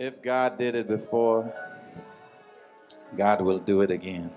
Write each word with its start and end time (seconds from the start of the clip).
If 0.00 0.22
God 0.22 0.56
did 0.56 0.74
it 0.74 0.88
before, 0.88 1.52
God 3.18 3.42
will 3.42 3.58
do 3.58 3.82
it 3.82 3.90
again. 3.90 4.30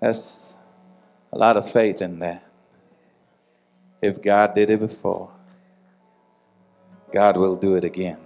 That's 0.00 0.54
a 1.32 1.38
lot 1.38 1.56
of 1.56 1.72
faith 1.72 2.02
in 2.02 2.18
that. 2.18 2.46
If 4.02 4.20
God 4.20 4.54
did 4.54 4.68
it 4.68 4.80
before, 4.80 5.30
God 7.10 7.38
will 7.38 7.56
do 7.56 7.74
it 7.76 7.84
again. 7.84 8.20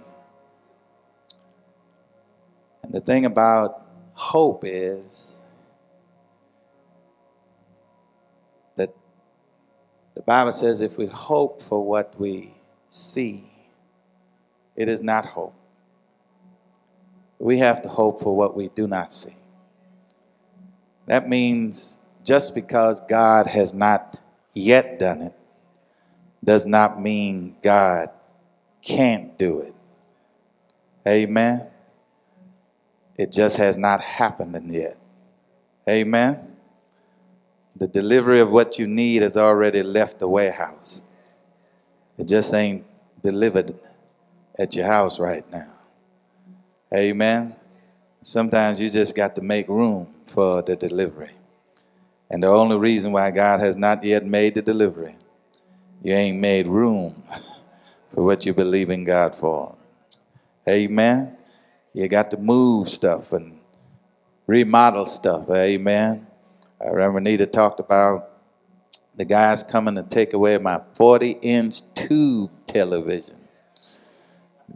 And 2.83 2.91
the 2.91 2.99
thing 2.99 3.23
about 3.23 3.85
hope 4.11 4.63
is 4.65 5.38
the 10.19 10.23
Bible 10.23 10.51
says 10.51 10.81
if 10.81 10.97
we 10.97 11.05
hope 11.05 11.61
for 11.61 11.81
what 11.81 12.19
we 12.19 12.53
see, 12.89 13.49
it 14.75 14.89
is 14.89 15.01
not 15.01 15.25
hope. 15.25 15.55
We 17.39 17.59
have 17.59 17.81
to 17.83 17.87
hope 17.87 18.21
for 18.21 18.35
what 18.35 18.53
we 18.53 18.67
do 18.67 18.85
not 18.85 19.13
see. 19.13 19.37
That 21.05 21.29
means 21.29 21.99
just 22.25 22.53
because 22.53 22.99
God 23.07 23.47
has 23.47 23.73
not 23.73 24.19
yet 24.51 24.99
done 24.99 25.21
it 25.21 25.33
does 26.43 26.65
not 26.65 27.01
mean 27.01 27.55
God 27.63 28.09
can't 28.81 29.37
do 29.37 29.61
it. 29.61 29.73
Amen. 31.07 31.65
It 33.17 33.31
just 33.31 33.55
has 33.55 33.77
not 33.77 34.01
happened 34.01 34.69
yet. 34.69 34.97
Amen. 35.87 36.48
The 37.79 37.87
delivery 37.87 38.41
of 38.41 38.51
what 38.51 38.77
you 38.77 38.87
need 38.87 39.21
has 39.21 39.37
already 39.37 39.81
left 39.83 40.19
the 40.19 40.27
warehouse. 40.27 41.01
It 42.17 42.27
just 42.27 42.53
ain't 42.53 42.85
delivered 43.23 43.73
at 44.59 44.75
your 44.75 44.85
house 44.85 45.19
right 45.19 45.49
now. 45.49 45.73
Amen. 46.93 47.55
Sometimes 48.21 48.81
you 48.81 48.89
just 48.89 49.15
got 49.15 49.35
to 49.35 49.41
make 49.41 49.69
room 49.69 50.13
for 50.25 50.61
the 50.61 50.75
delivery. 50.75 51.31
And 52.29 52.43
the 52.43 52.47
only 52.47 52.77
reason 52.77 53.13
why 53.13 53.31
God 53.31 53.61
has 53.61 53.77
not 53.77 54.03
yet 54.03 54.25
made 54.25 54.55
the 54.55 54.61
delivery, 54.61 55.15
you 56.03 56.13
ain't 56.13 56.39
made 56.39 56.67
room 56.67 57.23
for 58.13 58.23
what 58.25 58.45
you 58.45 58.53
believe 58.53 58.89
in 58.89 59.05
God 59.05 59.35
for. 59.35 59.75
Amen. 60.67 61.37
You 61.93 62.07
got 62.09 62.29
to 62.31 62.37
move 62.37 62.89
stuff 62.89 63.31
and 63.31 63.59
remodel 64.45 65.05
stuff. 65.05 65.49
Amen. 65.49 66.27
Uh, 66.79 66.85
I 66.85 66.89
remember 66.89 67.19
Nita 67.19 67.45
talked 67.45 67.79
about 67.79 68.29
the 69.15 69.25
guys 69.25 69.63
coming 69.63 69.95
to 69.95 70.03
take 70.03 70.33
away 70.33 70.57
my 70.57 70.81
40 70.93 71.31
inch 71.41 71.81
tube 71.93 72.51
television. 72.67 73.35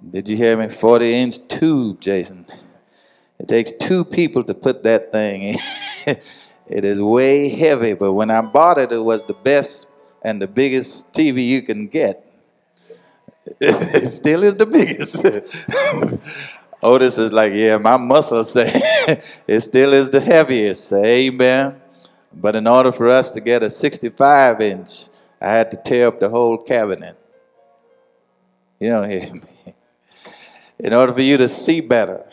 Did 0.10 0.28
you 0.28 0.36
hear 0.36 0.58
me? 0.58 0.70
40 0.70 1.14
inch 1.14 1.48
tube, 1.48 2.02
Jason. 2.02 2.46
It 3.40 3.48
takes 3.48 3.72
two 3.72 4.04
people 4.04 4.44
to 4.44 4.54
put 4.54 4.84
that 4.84 5.12
thing 5.12 5.44
in. 5.44 5.58
it 6.68 6.86
is 6.86 7.02
way 7.02 7.50
heavy, 7.50 7.94
but 7.94 8.14
when 8.14 8.32
I 8.32 8.42
bought 8.42 8.78
it, 8.78 8.92
it 8.92 9.00
was 9.00 9.24
the 9.24 9.34
best 9.34 9.88
and 10.24 10.42
the 10.42 10.48
biggest 10.48 11.12
TV 11.14 11.46
you 11.46 11.62
can 11.62 11.88
get. 11.88 12.26
it 13.60 14.10
still 14.10 14.44
is 14.44 14.56
the 14.56 14.66
biggest. 14.66 15.26
Otis 16.84 17.18
is 17.18 17.32
like, 17.32 17.54
yeah, 17.54 17.78
my 17.78 17.96
muscles 17.96 18.52
say 18.52 18.70
it 19.48 19.62
still 19.62 19.94
is 19.94 20.10
the 20.10 20.20
heaviest. 20.20 20.92
Amen. 20.94 21.82
But 22.34 22.56
in 22.56 22.68
order 22.68 22.92
for 22.92 23.10
us 23.10 23.32
to 23.32 23.42
get 23.42 23.64
a 23.64 23.70
65 23.70 24.62
inch, 24.62 25.08
I 25.42 25.52
had 25.52 25.72
to 25.72 25.78
tear 25.78 26.08
up 26.08 26.20
the 26.20 26.30
whole 26.30 26.58
cabinet. 26.58 27.18
You 28.80 28.90
don't 28.90 29.10
hear 29.10 29.34
me. 29.34 29.42
In 30.80 30.94
order 30.94 31.14
for 31.14 31.22
you 31.22 31.38
to 31.38 31.48
see 31.48 31.80
better, 31.80 32.26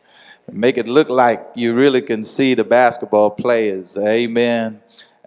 make 0.52 0.78
it 0.78 0.88
look 0.88 1.08
like 1.08 1.46
you 1.54 1.74
really 1.74 2.00
can 2.00 2.22
see 2.24 2.54
the 2.54 2.64
basketball 2.64 3.30
players. 3.30 3.98
Amen. 3.98 4.80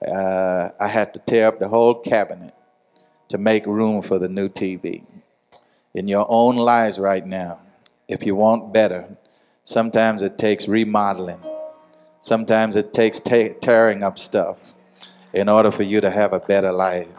Uh, 0.06 0.70
I 0.80 0.88
had 0.88 1.14
to 1.14 1.20
tear 1.20 1.48
up 1.48 1.60
the 1.60 1.68
whole 1.68 1.96
cabinet 1.96 2.54
to 3.28 3.38
make 3.38 3.66
room 3.66 4.02
for 4.02 4.18
the 4.18 4.28
new 4.28 4.50
TV. 4.50 5.04
In 5.94 6.08
your 6.08 6.26
own 6.30 6.56
lives 6.56 6.98
right 6.98 7.26
now, 7.26 7.60
if 8.08 8.26
you 8.26 8.36
want 8.36 8.74
better, 8.74 9.18
sometimes 9.64 10.22
it 10.22 10.38
takes 10.38 10.68
remodeling. 10.68 11.42
Sometimes 12.22 12.76
it 12.76 12.94
takes 12.94 13.20
tearing 13.20 14.04
up 14.04 14.20
stuff 14.20 14.76
in 15.34 15.50
order 15.50 15.72
for 15.72 15.82
you 15.82 16.00
to 16.02 16.12
have 16.12 16.34
a 16.34 16.40
better 16.40 16.72
life. 16.72 17.10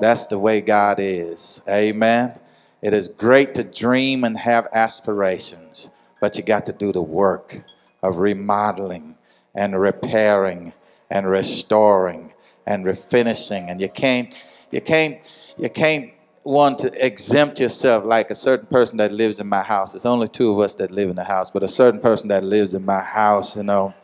That's 0.00 0.26
the 0.26 0.36
way 0.36 0.60
God 0.60 0.98
is. 0.98 1.62
Amen. 1.68 2.34
It 2.82 2.92
is 2.92 3.06
great 3.06 3.54
to 3.54 3.62
dream 3.62 4.24
and 4.24 4.36
have 4.36 4.66
aspirations, 4.72 5.90
but 6.20 6.36
you 6.36 6.42
got 6.42 6.66
to 6.66 6.72
do 6.72 6.90
the 6.90 7.00
work 7.00 7.62
of 8.02 8.16
remodeling 8.18 9.16
and 9.54 9.80
repairing 9.80 10.72
and 11.08 11.30
restoring 11.30 12.32
and 12.66 12.84
refinishing. 12.84 13.70
And 13.70 13.80
you 13.80 13.88
can't, 13.88 14.34
you 14.72 14.80
can't, 14.80 15.18
you 15.56 15.70
can't 15.70 16.10
want 16.42 16.80
to 16.80 17.06
exempt 17.06 17.60
yourself 17.60 18.04
like 18.04 18.32
a 18.32 18.34
certain 18.34 18.66
person 18.66 18.96
that 18.96 19.12
lives 19.12 19.38
in 19.38 19.46
my 19.46 19.62
house. 19.62 19.92
There's 19.92 20.04
only 20.04 20.26
two 20.26 20.52
of 20.52 20.58
us 20.58 20.74
that 20.76 20.90
live 20.90 21.10
in 21.10 21.16
the 21.16 21.24
house, 21.24 21.48
but 21.48 21.62
a 21.62 21.68
certain 21.68 22.00
person 22.00 22.26
that 22.28 22.42
lives 22.42 22.74
in 22.74 22.84
my 22.84 23.00
house, 23.00 23.56
you 23.56 23.62
know, 23.62 23.94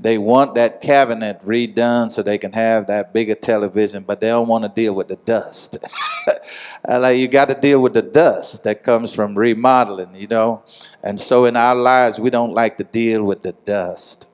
they 0.00 0.18
want 0.18 0.54
that 0.56 0.80
cabinet 0.80 1.40
redone 1.42 2.10
so 2.10 2.22
they 2.22 2.38
can 2.38 2.52
have 2.52 2.86
that 2.88 3.12
bigger 3.12 3.34
television, 3.34 4.02
but 4.02 4.20
they 4.20 4.28
don't 4.28 4.48
want 4.48 4.64
to 4.64 4.68
deal 4.68 4.94
with 4.94 5.08
the 5.08 5.16
dust. 5.16 5.78
like 6.88 7.18
you 7.18 7.28
got 7.28 7.48
to 7.48 7.54
deal 7.54 7.80
with 7.80 7.94
the 7.94 8.02
dust 8.02 8.64
that 8.64 8.82
comes 8.82 9.12
from 9.12 9.36
remodeling, 9.36 10.14
you 10.14 10.26
know. 10.26 10.62
And 11.02 11.18
so 11.18 11.44
in 11.44 11.56
our 11.56 11.74
lives, 11.74 12.18
we 12.18 12.30
don't 12.30 12.52
like 12.52 12.76
to 12.78 12.84
deal 12.84 13.24
with 13.24 13.42
the 13.42 13.52
dust. 13.64 14.26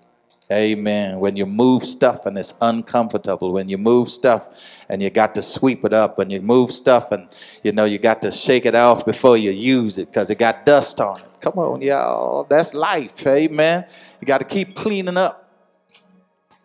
Amen. 0.51 1.21
When 1.21 1.37
you 1.37 1.47
move 1.47 1.85
stuff 1.85 2.27
and 2.27 2.37
it's 2.37 2.55
uncomfortable, 2.61 3.53
when 3.53 3.69
you 3.69 3.79
move 3.79 4.11
stuff 4.11 4.49
and 4.89 5.01
you 5.01 5.09
got 5.09 5.33
to 5.37 5.43
sweep 5.43 5.85
it 5.85 5.93
up, 5.93 6.19
when 6.19 6.29
you 6.29 6.41
move 6.41 6.73
stuff 6.73 7.13
and 7.13 7.29
you 7.63 7.71
know 7.71 7.85
you 7.85 7.99
got 7.99 8.21
to 8.23 8.33
shake 8.33 8.67
it 8.67 8.75
off 8.75 9.07
before 9.07 9.37
you 9.37 9.53
use 9.53 9.97
it 9.97 10.07
because 10.07 10.29
it 10.29 10.39
got 10.39 10.67
dust 10.67 11.01
on 11.01 11.21
it. 11.21 11.29
Come 11.41 11.55
on, 11.55 11.83
y'all. 11.83 12.45
That's 12.45 12.75
life. 12.75 13.25
Amen. 13.27 13.85
You 14.21 14.27
got 14.27 14.39
to 14.39 14.45
keep 14.45 14.75
cleaning 14.75 15.17
up 15.17 15.40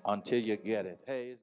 until 0.06 0.40
you 0.40 0.56
get 0.58 0.86
it. 0.86 1.00
Hey. 1.08 1.36